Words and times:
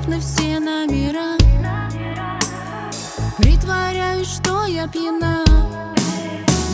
доступны 0.00 0.20
все 0.20 0.58
номера. 0.60 1.36
Притворяюсь, 3.38 4.28
что 4.28 4.64
я 4.66 4.86
пьяна. 4.86 5.44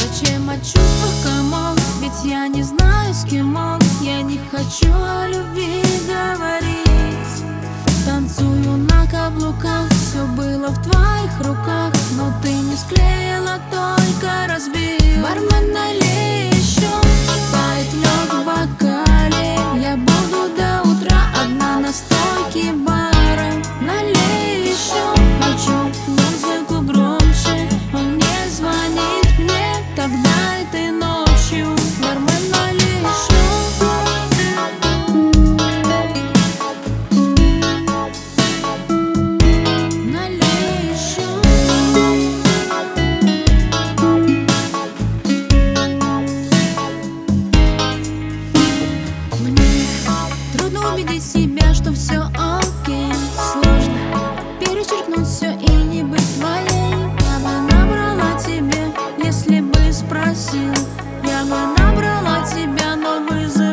Зачем 0.01 0.48
о 0.48 0.57
чувствах 0.57 1.12
комал? 1.25 1.75
Ведь 2.01 2.25
я 2.25 2.48
не 2.48 2.62
знаю, 2.62 3.15
с 3.15 3.25
кем 3.25 3.57
он. 3.57 3.81
Я 4.03 4.23
не 4.23 4.39
хочу 4.51 4.93
о 4.93 5.27
любви 5.29 5.83
говорить. 6.07 6.84
Танцую 8.05 8.77
на 8.77 9.07
каблуках. 9.07 9.89
Все 9.91 10.25
было 10.27 10.69
в 10.69 10.83
твоих 10.83 11.39
руках. 11.41 11.93
Но 12.17 12.33
ты 12.43 12.53
не 12.53 12.77
склеила, 12.77 13.59
только 13.70 14.47
разбил 14.48 15.23
Бармен 15.23 15.73
налил 15.73 16.05
Трудно 50.57 50.95
убедить 50.95 51.25
себя, 51.25 51.75
что 51.75 51.93
все 51.93 52.21
окей. 52.35 53.12
Сложно 53.53 53.99
перечеркнуть 54.61 55.27
все 55.27 55.53
и 55.53 55.71
не 55.85 56.03
быть 56.03 56.39
твоей. 56.39 56.93
Я 57.21 57.39
бы 57.41 57.73
набрала 57.73 58.39
тебе, 58.39 58.93
если 59.23 59.61
бы 59.61 59.93
спросил. 59.93 60.73
Я 61.25 61.43
бы 61.45 61.57
набрала 61.79 62.45
тебя, 62.47 62.97
но 62.97 63.21
вызов 63.29 63.66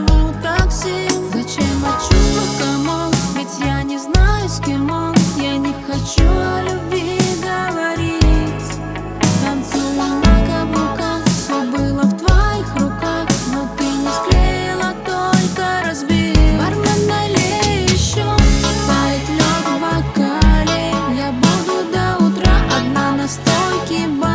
настойки 23.23 24.05
бар. 24.19 24.32